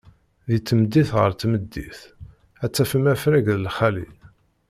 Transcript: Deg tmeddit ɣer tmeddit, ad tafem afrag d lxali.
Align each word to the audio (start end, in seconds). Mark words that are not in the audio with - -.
Deg 0.47 0.59
tmeddit 0.61 1.09
ɣer 1.17 1.31
tmeddit, 1.33 1.99
ad 2.63 2.71
tafem 2.71 3.05
afrag 3.13 3.45
d 3.55 3.57
lxali. 3.65 4.07